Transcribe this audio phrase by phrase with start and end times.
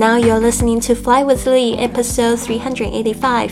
[0.00, 3.50] Now you're listening to Fly with Lee, episode three hundred eighty-five.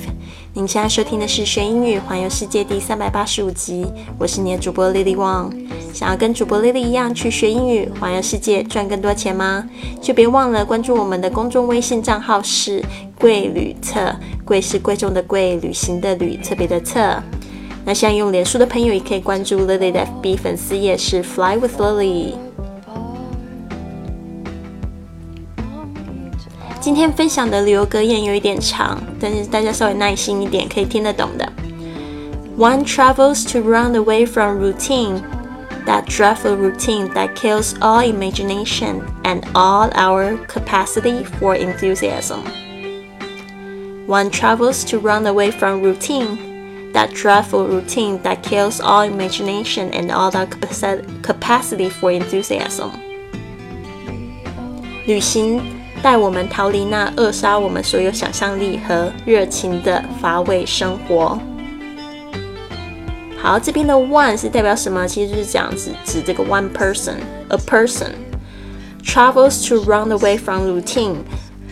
[0.55, 3.85] 您现在收听的是学英语环游世界第三百八十五集。
[4.19, 5.53] 我是你的主播 Lily Wang。
[5.93, 9.69] 想要跟主播 Lily 一样去学英语、环游世界、赚更多钱吗？
[10.01, 12.83] 就别忘了关注我们的公众微信账号是
[13.21, 17.23] “贵旅特”，贵是贵重的贵，旅行的旅，特别的特。
[17.85, 22.37] 那现在用脸书的朋友也可以关注 Lily 的 FB 粉丝页是 Fly with Lily。
[26.80, 31.52] 今天分享的旅游格言有一点长，但是大家稍微耐心一点，可以听得懂的。
[32.58, 35.22] One travels to run away from routine,
[35.86, 42.42] that dreadful routine that kills all imagination and all our capacity for enthusiasm.
[44.06, 46.38] One travels to run away from routine
[46.94, 50.48] that dreadful routine that kills all imagination and all our
[51.24, 52.92] capacity for enthusiasm.
[55.06, 55.62] 旅行
[56.03, 61.39] 带我们逃离那扼杀我们所有想象力和热情的乏味生活。
[63.41, 65.07] 好，这边的 one 是代表什么？
[65.07, 68.11] 其实就是讲指指这个 one person，a person
[69.05, 71.15] travels to run away from routine，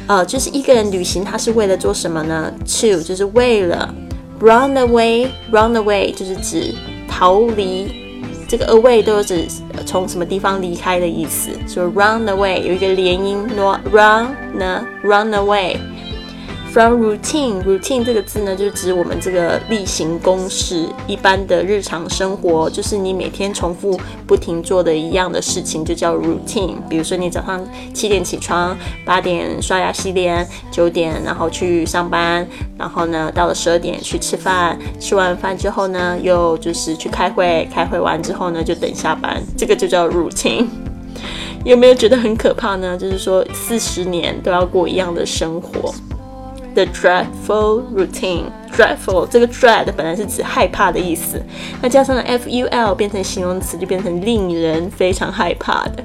[0.07, 3.93] 呃，就是一个人旅行，他是为了做什么呢？To 就是为了
[4.39, 6.73] run away，run away 就是指
[7.09, 8.06] 逃离。
[8.49, 9.47] 这个 away 都是指
[9.85, 13.47] 从什么地方离开的意思，所以 run away 有一个连音
[13.91, 15.77] ，run 呢 run away。
[16.73, 26.75] From routine routine 这个字呢，就指我们这个例行公事、一般的日常生活，就是你每天重复不停做的一样的事情，就叫 routine。
[26.87, 40.67] 比如说你早上七点起床，八点刷牙洗脸，九点然后去上班，然后呢到了十二点去吃饭，吃完饭之后呢又就是去开会，开会完之后呢就等下班，这个就叫 routine。
[41.65, 42.99] 有没有觉得很可怕呢？
[42.99, 45.95] 就是说四十年都要过一样的生活。
[46.77, 51.43] The dreadful routine, dreadful 这个 dread 本来是指害怕的意思，
[51.81, 56.05] 那加上了 f u l 变成形容词，就变成令人非常害怕的。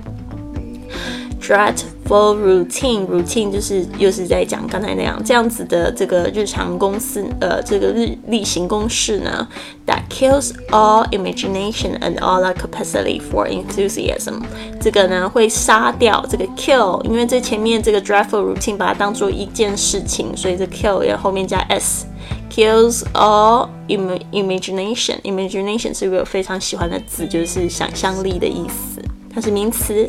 [1.42, 9.48] Dreadful routine, routine 就是又是在讲刚才那样这样子的这个日常公司呃这个日例行公事呢
[9.88, 14.42] ，that kills all imagination and all our capacity for enthusiasm。
[14.80, 22.06] 这个呢会杀掉这个 kill，因为这前面这个 dreadful routine 把它当做一件事情，所以这 kill 要后面加 s。
[22.54, 25.22] Kills all imagination.
[25.22, 29.02] Imagination 是一个非常喜欢的字，就是想象力的意思。
[29.34, 30.06] 它是名词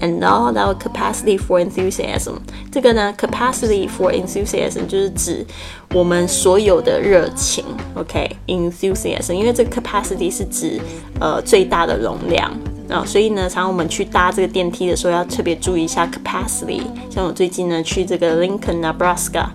[0.00, 2.34] ，and all our capacity for enthusiasm。
[2.70, 5.46] 这个呢，capacity for enthusiasm 就是指
[5.92, 7.64] 我们所有的热情。
[7.94, 10.80] OK，enthusiasm，因为这个 capacity 是指
[11.20, 12.52] 呃最大的容量。
[12.88, 16.82] 啊，所以呢，常常我们去搭这个电梯的时候，要特别注意一下 capacity。
[17.10, 19.46] 像我最近呢去这个 Lincoln Nebraska，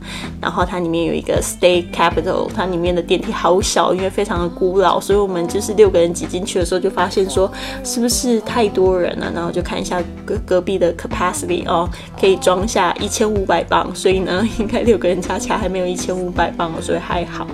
[0.42, 7.50] 然后它里面有一个 State Capitol，它里面的电梯好小，因为非常的古老，所以我们就是六个人挤进去的时候，就发现说
[7.84, 11.88] 是不是太多人了，然后就看一下隔隔壁的 capacity 哦，
[12.20, 17.48] 可以装下一千五百磅，所以呢，应该六个人加起来还没有一千五百磅哦，所以还好。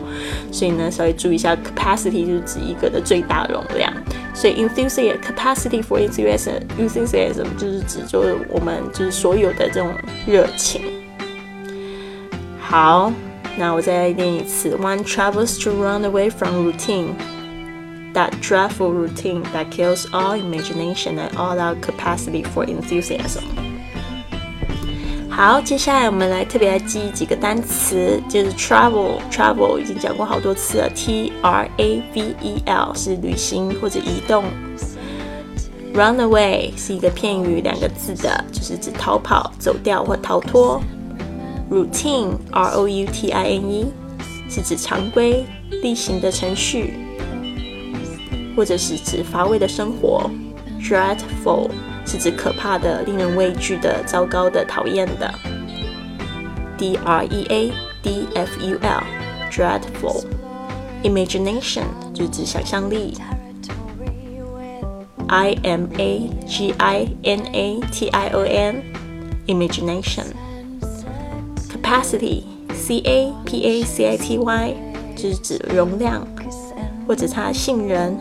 [0.51, 3.93] 所以呢，稍微注意一下 capacity 就是指一个的最大容量。
[4.36, 9.94] 所以 enthusiasm capacity for enthusiasm enthusiasm 就是指就是我们就是所有的这种
[10.26, 10.82] 热情。
[12.60, 13.12] 好，
[13.58, 14.74] 那我再来念一次。
[14.76, 17.14] One travels to run away from routine,
[18.14, 23.42] that dreadful routine that kills all imagination and all our capacity for enthusiasm.
[25.37, 34.45] 好，接下来我们来特别来记几个单词，就是 travel，travel 已经讲过好多次了，T R A V E L 是旅行或者移动
[35.93, 40.81] ，run away 是一个片语，两个字的，就是指逃跑、走掉或逃脱
[41.69, 43.93] ，routine R O U T I N E
[44.49, 45.45] 是指常规、
[45.83, 46.95] 例行的程序，
[48.55, 50.27] 或者是指乏味的生活
[50.81, 51.69] ，dreadful。
[52.07, 55.29] 是指可怕的、令人畏惧的、糟糕的、讨厌的。
[56.77, 60.23] D R E A D F U L，dreadful。
[61.03, 61.83] Imagination
[62.13, 63.17] 就是指想象力。
[65.27, 70.27] I M A G I N A T I O N，imagination。
[71.69, 72.43] Capacity
[72.73, 74.73] C A P A C I T Y
[75.17, 76.25] 就是指容量
[77.05, 78.17] 或者它的性人。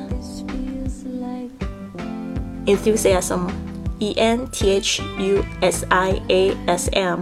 [2.66, 3.65] Enthusiasm。
[3.99, 7.21] E N T H U S I A S M，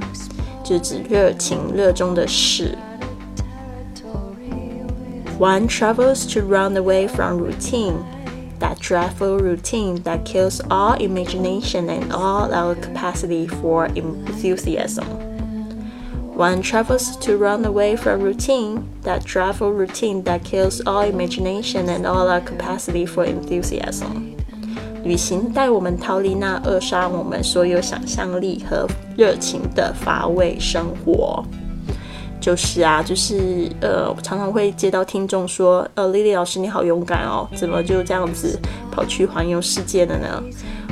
[0.64, 2.78] 就指热情、热衷的事。
[5.38, 8.04] One travels to run away from routine,
[8.60, 15.06] that dreadful routine that kills all imagination and all our capacity for enthusiasm.
[16.36, 22.06] One travels to run away from routine, that travel routine that kills all imagination and
[22.06, 24.33] all our capacity for enthusiasm.
[25.05, 28.87] 旅行带我们逃离那扼杀我们所有想象力和
[29.17, 31.45] 热情的乏味生活。
[32.41, 38.59] 就是啊，就是呃，常常会接到听众说，呃，Lily 老师你好勇敢哦，怎么就这样子
[38.91, 40.43] 跑去环游世界了呢？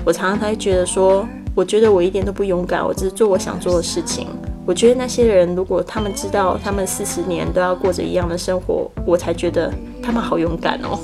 [0.03, 4.29] 我常常会觉得说，我觉得我一点都不勇敢，我只是做我想做的事情。
[4.65, 9.71] 我觉得那些人如果他们知道他们四十年都要过着一样的生活，我才觉得
[10.03, 10.99] 他们好勇敢哦。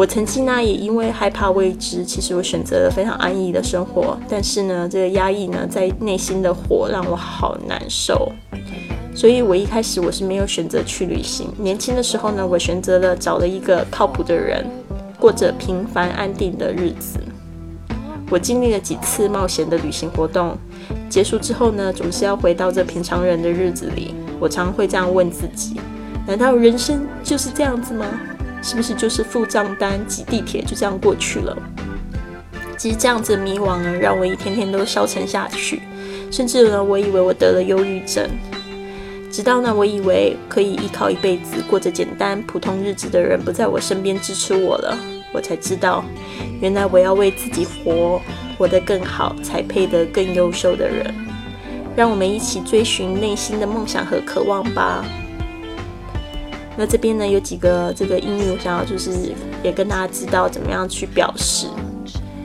[0.00, 4.18] 我曾经呢，也因为害怕未知，其实我选择了非常安逸的生活。
[4.30, 8.32] 但是呢，这个压抑呢，在内心的火让我好难受。
[9.14, 11.52] 所以我一开始我是没有选择去旅行。
[11.58, 14.64] 年轻的时候呢，我选择了找了一个靠谱的人，
[15.18, 17.20] 过着平凡安定的日子。
[18.30, 20.56] 我经历了几次冒险的旅行活动，
[21.10, 24.14] 结束之后呢，总是要回到这平常人的日子里。
[24.40, 25.78] 我常会这样问自己：
[26.26, 28.06] 难道人生就是这样子吗？
[28.62, 31.56] 是不是就是付账单、挤地铁就这样过去了？
[32.76, 35.82] 其实这样子迷惘呢，让我一天天都消沉下去，
[36.30, 38.28] 甚至呢，我以为我得了忧郁症。
[39.30, 44.98] 直到呢，我以为可以依靠一辈子过着简单普通日子的人不在我身边支持我了，
[45.32, 46.04] 我才知道，
[46.60, 48.20] 原来我要为自己活，
[48.58, 51.14] 活得更好，才配得更优秀的人。
[51.94, 55.04] 让我们一起追寻内心的梦想和渴望吧。
[56.80, 61.66] 那这边呢有几个这个英语，我想要就是也跟大家知道怎么样去表示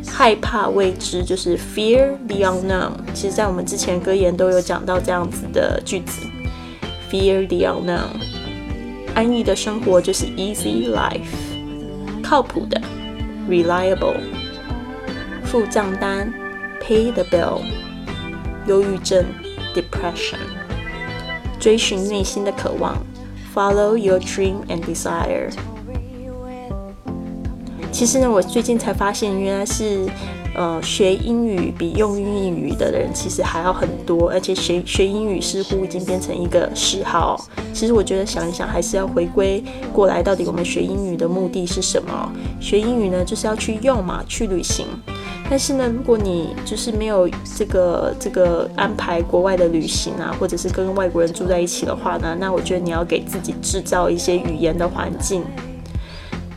[0.06, 2.92] 害怕未知，就是 fear the unknown。
[3.14, 6.28] 其实，在我们之前歌言都有讲到这样子的句子
[7.10, 8.10] ，fear the unknown。
[9.14, 11.22] 安逸的生活就是 easy life，
[12.22, 12.82] 靠谱的
[13.50, 14.18] reliable，
[15.46, 16.30] 付账单
[16.82, 17.62] pay the bill，
[18.68, 19.24] 忧郁症
[19.74, 20.36] depression，
[21.58, 22.98] 追寻内心的渴望。
[23.56, 25.50] Follow your dream and desire。
[27.90, 30.06] 其实呢，我最近才发现，原来是，
[30.54, 37.40] 呃，学英语比用英语的人其实还要很多，而且学学英语似乎已经变成一个嗜好。
[37.72, 39.64] 其实我觉得想一想，还是要回归
[39.94, 42.30] 过来，到底我们学英语的目的是什么？
[42.60, 44.86] 学英语呢，就是要去用嘛，去旅行。
[45.48, 55.44] 但是呢，如果你就是没有这个这个安排国外的旅行啊，或者是跟外国人住在一起的话呢，那我觉得你要给自己制造一些语言的环境。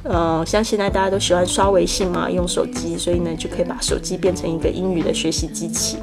[0.04, 5.98] 呃，像现在大家都喜欢刷微信嘛，用手机，所以呢就可以把手机变成一个英语的学习机器。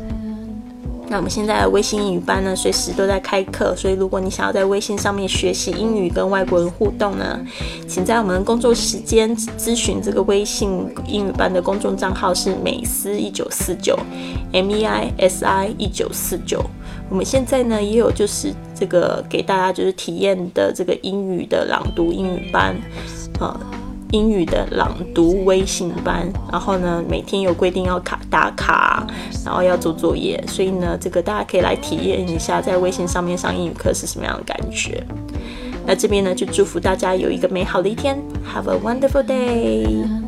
[1.07, 7.40] 那我们现在微信英语班呢，随时都在开课，所以如果你想要在微信上面学习英语跟外国人互动呢，
[7.88, 13.98] 请在我们工作时间咨询这个微信英语班的公众账号是美思一九四九
[14.52, 16.62] ，M E I S I 一九四九。
[17.10, 22.75] 我们现在呢也有就是这个给大家就是体验的这个英语的朗读英语班，
[23.40, 23.60] 啊。
[24.12, 29.06] 英语的朗读微信班，然后呢，每天有规定要卡打卡，
[29.44, 35.04] 然后要做作业，所以呢，这个大家可以来体验一下，在微信上面上英语课是什么样的感觉。
[35.86, 38.18] 那这边呢，就祝福大家有一个美好的一天
[38.54, 40.25] ，Have a wonderful day。